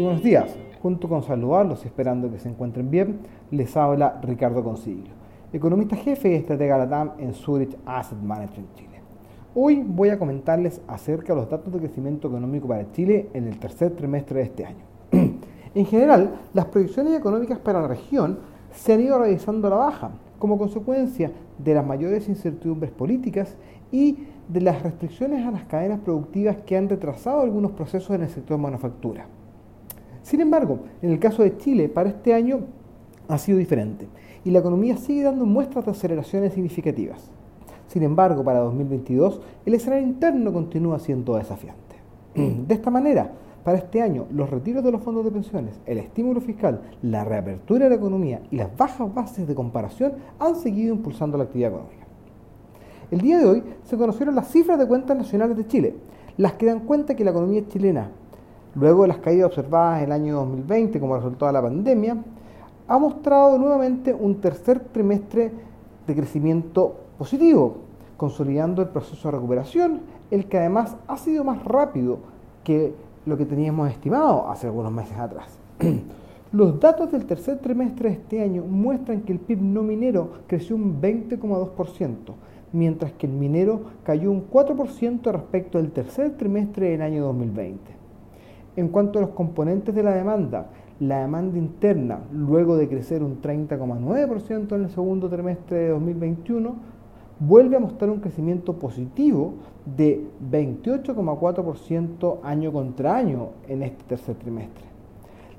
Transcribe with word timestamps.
buenos 0.00 0.22
días. 0.22 0.56
Junto 0.80 1.08
con 1.08 1.22
saludarlos 1.22 1.84
y 1.84 1.88
esperando 1.88 2.30
que 2.30 2.38
se 2.38 2.48
encuentren 2.48 2.90
bien, 2.90 3.20
les 3.50 3.76
habla 3.76 4.18
Ricardo 4.22 4.64
Consiglio, 4.64 5.12
economista 5.52 5.96
jefe 5.96 6.32
y 6.32 6.34
estratega 6.34 6.78
LATAM 6.78 7.12
en 7.18 7.34
Zurich 7.34 7.76
Asset 7.86 8.18
Management 8.18 8.74
Chile. 8.74 9.00
Hoy 9.54 9.84
voy 9.86 10.08
a 10.08 10.18
comentarles 10.18 10.80
acerca 10.88 11.34
de 11.34 11.40
los 11.40 11.50
datos 11.50 11.72
de 11.72 11.78
crecimiento 11.78 12.28
económico 12.28 12.66
para 12.66 12.90
Chile 12.90 13.28
en 13.34 13.46
el 13.46 13.58
tercer 13.58 13.92
trimestre 13.92 14.38
de 14.38 14.44
este 14.46 14.64
año. 14.64 14.84
en 15.74 15.86
general, 15.86 16.40
las 16.54 16.64
proyecciones 16.66 17.16
económicas 17.16 17.58
para 17.58 17.82
la 17.82 17.88
región 17.88 18.38
se 18.72 18.94
han 18.94 19.00
ido 19.02 19.18
realizando 19.18 19.68
a 19.68 19.70
la 19.70 19.76
baja, 19.76 20.10
como 20.38 20.58
consecuencia 20.58 21.30
de 21.58 21.74
las 21.74 21.86
mayores 21.86 22.28
incertidumbres 22.28 22.90
políticas 22.90 23.56
y 23.92 24.26
de 24.48 24.60
las 24.62 24.82
restricciones 24.82 25.46
a 25.46 25.50
las 25.50 25.64
cadenas 25.64 26.00
productivas 26.00 26.56
que 26.66 26.76
han 26.76 26.88
retrasado 26.88 27.42
algunos 27.42 27.72
procesos 27.72 28.16
en 28.16 28.22
el 28.22 28.30
sector 28.30 28.58
manufactura. 28.58 29.26
Sin 30.22 30.40
embargo, 30.40 30.80
en 31.00 31.10
el 31.10 31.18
caso 31.18 31.42
de 31.42 31.56
Chile, 31.56 31.88
para 31.88 32.08
este 32.08 32.34
año 32.34 32.60
ha 33.28 33.38
sido 33.38 33.58
diferente 33.58 34.06
y 34.44 34.50
la 34.50 34.60
economía 34.60 34.96
sigue 34.96 35.22
dando 35.22 35.46
muestras 35.46 35.84
de 35.84 35.90
aceleraciones 35.90 36.52
significativas. 36.54 37.30
Sin 37.88 38.02
embargo, 38.02 38.42
para 38.42 38.60
2022, 38.60 39.40
el 39.66 39.74
escenario 39.74 40.06
interno 40.06 40.52
continúa 40.52 40.98
siendo 40.98 41.36
desafiante. 41.36 41.96
De 42.34 42.74
esta 42.74 42.90
manera, 42.90 43.32
para 43.64 43.78
este 43.78 44.02
año, 44.02 44.26
los 44.32 44.50
retiros 44.50 44.82
de 44.82 44.90
los 44.90 45.02
fondos 45.02 45.24
de 45.24 45.30
pensiones, 45.30 45.80
el 45.86 45.98
estímulo 45.98 46.40
fiscal, 46.40 46.80
la 47.00 47.22
reapertura 47.22 47.84
de 47.84 47.90
la 47.90 47.96
economía 47.96 48.42
y 48.50 48.56
las 48.56 48.76
bajas 48.76 49.14
bases 49.14 49.46
de 49.46 49.54
comparación 49.54 50.14
han 50.40 50.56
seguido 50.56 50.92
impulsando 50.92 51.38
la 51.38 51.44
actividad 51.44 51.70
económica. 51.70 52.06
El 53.12 53.20
día 53.20 53.38
de 53.38 53.46
hoy 53.46 53.62
se 53.84 53.96
conocieron 53.96 54.34
las 54.34 54.50
cifras 54.50 54.80
de 54.80 54.88
cuentas 54.88 55.16
nacionales 55.16 55.56
de 55.56 55.66
Chile, 55.68 55.94
las 56.38 56.54
que 56.54 56.66
dan 56.66 56.80
cuenta 56.80 57.14
que 57.14 57.24
la 57.24 57.30
economía 57.30 57.68
chilena, 57.68 58.10
luego 58.74 59.02
de 59.02 59.08
las 59.08 59.18
caídas 59.18 59.46
observadas 59.46 59.98
en 59.98 60.04
el 60.06 60.12
año 60.12 60.36
2020 60.36 61.00
como 61.00 61.16
resultado 61.16 61.46
de 61.46 61.52
la 61.52 61.62
pandemia, 61.62 62.16
ha 62.88 62.98
mostrado 62.98 63.58
nuevamente 63.58 64.12
un 64.12 64.40
tercer 64.40 64.80
trimestre 64.80 65.52
de 66.06 66.14
crecimiento 66.14 66.96
positivo, 67.18 67.76
consolidando 68.16 68.82
el 68.82 68.88
proceso 68.88 69.28
de 69.28 69.32
recuperación, 69.36 70.00
el 70.30 70.46
que 70.46 70.58
además 70.58 70.96
ha 71.06 71.16
sido 71.16 71.44
más 71.44 71.64
rápido 71.64 72.18
que 72.64 72.94
lo 73.26 73.36
que 73.36 73.46
teníamos 73.46 73.90
estimado 73.90 74.48
hace 74.50 74.66
algunos 74.66 74.92
meses 74.92 75.16
atrás. 75.18 75.58
Los 76.52 76.78
datos 76.80 77.10
del 77.10 77.24
tercer 77.24 77.58
trimestre 77.60 78.10
de 78.10 78.14
este 78.16 78.42
año 78.42 78.62
muestran 78.62 79.22
que 79.22 79.32
el 79.32 79.38
PIB 79.38 79.62
no 79.62 79.82
minero 79.82 80.32
creció 80.46 80.76
un 80.76 81.00
20,2%, 81.00 82.14
mientras 82.72 83.12
que 83.12 83.26
el 83.26 83.32
minero 83.32 83.80
cayó 84.04 84.30
un 84.30 84.50
4% 84.50 85.32
respecto 85.32 85.78
al 85.78 85.92
tercer 85.92 86.36
trimestre 86.36 86.90
del 86.90 87.00
año 87.00 87.24
2020. 87.24 88.01
En 88.74 88.88
cuanto 88.88 89.18
a 89.18 89.22
los 89.22 89.32
componentes 89.32 89.94
de 89.94 90.02
la 90.02 90.14
demanda, 90.14 90.68
la 90.98 91.20
demanda 91.20 91.58
interna, 91.58 92.20
luego 92.32 92.76
de 92.76 92.88
crecer 92.88 93.22
un 93.22 93.42
30,9% 93.42 94.74
en 94.74 94.84
el 94.84 94.90
segundo 94.90 95.28
trimestre 95.28 95.76
de 95.76 95.88
2021, 95.90 96.74
vuelve 97.38 97.76
a 97.76 97.80
mostrar 97.80 98.08
un 98.10 98.20
crecimiento 98.20 98.78
positivo 98.78 99.54
de 99.84 100.24
28,4% 100.50 102.38
año 102.42 102.72
contra 102.72 103.16
año 103.16 103.48
en 103.68 103.82
este 103.82 104.04
tercer 104.04 104.36
trimestre. 104.36 104.84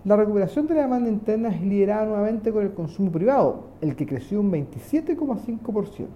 La 0.05 0.15
recuperación 0.15 0.65
de 0.65 0.75
la 0.75 0.81
demanda 0.81 1.09
interna 1.09 1.49
es 1.49 1.61
liderada 1.61 2.05
nuevamente 2.05 2.51
con 2.51 2.63
el 2.63 2.73
consumo 2.73 3.11
privado, 3.11 3.65
el 3.81 3.95
que 3.95 4.07
creció 4.07 4.39
un 4.39 4.51
27,5%. 4.51 6.07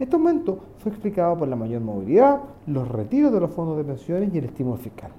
Este 0.00 0.16
aumento 0.16 0.58
fue 0.78 0.92
explicado 0.92 1.36
por 1.36 1.46
la 1.46 1.56
mayor 1.56 1.82
movilidad, 1.82 2.40
los 2.66 2.88
retiros 2.88 3.32
de 3.32 3.40
los 3.40 3.50
fondos 3.50 3.76
de 3.76 3.84
pensiones 3.84 4.34
y 4.34 4.38
el 4.38 4.46
estímulo 4.46 4.76
fiscal. 4.76 5.10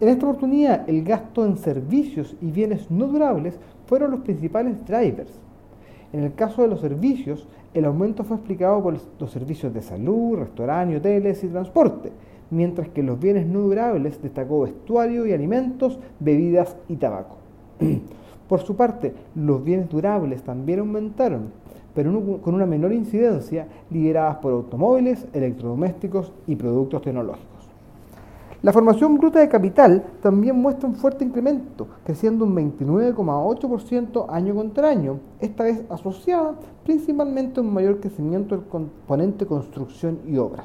En 0.00 0.08
esta 0.08 0.26
oportunidad, 0.26 0.88
el 0.88 1.04
gasto 1.04 1.46
en 1.46 1.56
servicios 1.56 2.34
y 2.42 2.50
bienes 2.50 2.90
no 2.90 3.06
durables 3.06 3.58
fueron 3.86 4.10
los 4.10 4.20
principales 4.20 4.84
drivers. 4.86 5.30
En 6.12 6.24
el 6.24 6.34
caso 6.34 6.62
de 6.62 6.68
los 6.68 6.80
servicios, 6.80 7.46
el 7.74 7.84
aumento 7.84 8.24
fue 8.24 8.36
explicado 8.36 8.82
por 8.82 8.96
los 9.20 9.30
servicios 9.30 9.72
de 9.72 9.82
salud, 9.82 10.38
restaurantes, 10.38 10.98
hoteles 10.98 11.44
y 11.44 11.48
transporte, 11.48 12.10
mientras 12.50 12.88
que 12.88 13.04
los 13.04 13.20
bienes 13.20 13.46
no 13.46 13.60
durables 13.60 14.20
destacó 14.20 14.62
vestuario 14.62 15.26
y 15.26 15.32
alimentos, 15.32 15.98
bebidas 16.18 16.76
y 16.88 16.96
tabaco. 16.96 17.36
Por 18.48 18.60
su 18.60 18.76
parte, 18.76 19.14
los 19.34 19.64
bienes 19.64 19.88
durables 19.88 20.42
también 20.42 20.80
aumentaron, 20.80 21.52
pero 21.94 22.40
con 22.42 22.54
una 22.54 22.66
menor 22.66 22.92
incidencia, 22.92 23.68
lideradas 23.90 24.36
por 24.36 24.52
automóviles, 24.52 25.26
electrodomésticos 25.32 26.32
y 26.46 26.56
productos 26.56 27.00
tecnológicos. 27.00 27.63
La 28.64 28.72
formación 28.72 29.18
bruta 29.18 29.40
de 29.40 29.48
capital 29.50 30.02
también 30.22 30.56
muestra 30.56 30.88
un 30.88 30.94
fuerte 30.94 31.22
incremento, 31.22 31.86
creciendo 32.02 32.46
un 32.46 32.56
29,8% 32.56 34.24
año 34.30 34.54
contra 34.54 34.88
año, 34.88 35.20
esta 35.38 35.64
vez 35.64 35.84
asociada 35.90 36.54
principalmente 36.82 37.60
a 37.60 37.62
un 37.62 37.74
mayor 37.74 38.00
crecimiento 38.00 38.56
del 38.56 38.64
componente 38.64 39.44
construcción 39.44 40.20
y 40.26 40.38
obras. 40.38 40.64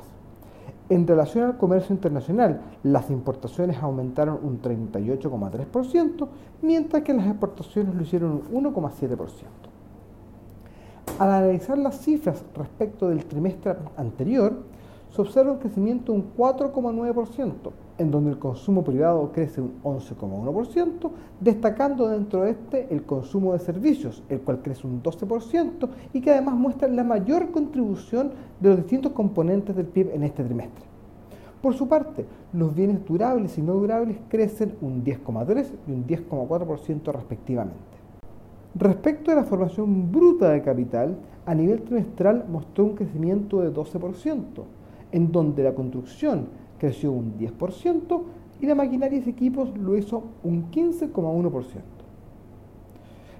En 0.88 1.06
relación 1.06 1.44
al 1.44 1.58
comercio 1.58 1.94
internacional, 1.94 2.62
las 2.84 3.10
importaciones 3.10 3.76
aumentaron 3.84 4.40
un 4.44 4.62
38,3%, 4.62 6.26
mientras 6.62 7.04
que 7.04 7.14
las 7.14 7.28
exportaciones 7.28 7.96
lo 7.96 8.02
hicieron 8.02 8.44
un 8.50 8.64
1,7%. 8.64 9.18
Al 11.20 11.32
analizar 11.32 11.78
las 11.78 12.00
cifras 12.00 12.46
respecto 12.56 13.10
del 13.10 13.26
trimestre 13.26 13.76
anterior, 13.98 14.54
se 15.10 15.22
observa 15.22 15.52
un 15.52 15.58
crecimiento 15.58 16.12
de 16.12 16.20
un 16.20 16.36
4,9%, 16.36 17.72
en 17.98 18.12
donde 18.12 18.32
el 18.32 18.40
consumo 18.40 18.84
privado 18.84 19.32
crece 19.32 19.62
un 19.62 19.82
11,1%, 19.84 21.10
destacando 21.40 22.08
dentro 22.08 22.44
de 22.44 22.52
este 22.52 22.88
el 22.92 23.04
consumo 23.04 23.54
de 23.54 23.60
servicios, 23.60 24.24
el 24.30 24.42
cual 24.42 24.62
crece 24.62 24.88
un 24.88 25.02
12% 25.02 25.90
y 26.14 26.22
que 26.22 26.32
además 26.32 26.56
muestra 26.56 26.88
la 26.88 27.04
mayor 27.04 27.52
contribución 27.52 28.32
de 28.60 28.70
los 28.70 28.78
distintos 28.78 29.14
componentes 29.14 29.76
del 29.76 29.88
PIB 29.88 30.12
en 30.14 30.24
este 30.24 30.44
trimestre. 30.44 30.86
Por 31.62 31.74
su 31.74 31.90
parte, 31.90 32.26
los 32.54 32.74
bienes 32.74 33.04
durables 33.06 33.58
y 33.58 33.62
no 33.62 33.74
durables 33.74 34.18
crecen 34.30 34.76
un 34.82 35.04
10,3 35.04 35.66
y 35.88 35.92
un 35.92 36.08
10,4% 36.08 37.12
respectivamente. 37.12 37.76
Respecto 38.76 39.32
a 39.32 39.36
la 39.36 39.44
formación 39.44 40.10
bruta 40.10 40.52
de 40.52 40.62
capital, 40.62 41.18
a 41.46 41.54
nivel 41.54 41.82
trimestral 41.82 42.46
mostró 42.48 42.86
un 42.86 42.96
crecimiento 42.96 43.62
de 43.62 43.74
12%, 43.74 44.46
en 45.12 45.32
donde 45.32 45.64
la 45.64 45.74
construcción 45.74 46.48
creció 46.78 47.12
un 47.12 47.38
10% 47.38 48.22
y 48.62 48.66
la 48.66 48.76
maquinaria 48.76 49.22
y 49.24 49.30
equipos 49.30 49.76
lo 49.78 49.98
hizo 49.98 50.24
un 50.44 50.70
15,1%. 50.72 51.82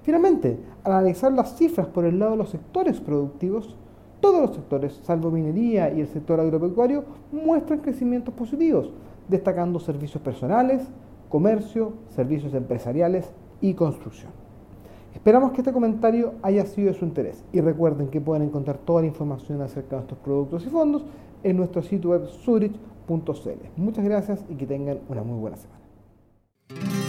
Finalmente, 0.02 0.58
al 0.82 0.92
analizar 0.92 1.32
las 1.32 1.56
cifras 1.56 1.86
por 1.86 2.04
el 2.04 2.18
lado 2.18 2.32
de 2.32 2.38
los 2.38 2.50
sectores 2.50 3.00
productivos, 3.00 3.76
todos 4.20 4.40
los 4.40 4.54
sectores, 4.54 5.00
salvo 5.02 5.30
minería 5.30 5.92
y 5.92 6.00
el 6.00 6.08
sector 6.08 6.40
agropecuario, 6.40 7.04
muestran 7.32 7.80
crecimientos 7.80 8.34
positivos, 8.34 8.90
destacando 9.28 9.78
servicios 9.78 10.22
personales, 10.22 10.82
comercio, 11.28 11.92
servicios 12.10 12.54
empresariales 12.54 13.30
y 13.60 13.74
construcción. 13.74 14.32
Esperamos 15.14 15.52
que 15.52 15.60
este 15.60 15.72
comentario 15.72 16.34
haya 16.42 16.64
sido 16.66 16.92
de 16.92 16.98
su 16.98 17.04
interés 17.04 17.44
y 17.52 17.60
recuerden 17.60 18.08
que 18.08 18.20
pueden 18.20 18.44
encontrar 18.44 18.78
toda 18.78 19.02
la 19.02 19.08
información 19.08 19.60
acerca 19.60 19.96
de 19.96 20.02
estos 20.02 20.18
productos 20.18 20.64
y 20.66 20.70
fondos 20.70 21.04
en 21.42 21.56
nuestro 21.56 21.82
sitio 21.82 22.10
web 22.10 22.26
zurich.cl. 22.26 23.50
Muchas 23.76 24.04
gracias 24.04 24.44
y 24.48 24.54
que 24.54 24.66
tengan 24.66 25.00
una 25.08 25.22
muy 25.22 25.38
buena 25.38 25.56
semana. 25.56 26.99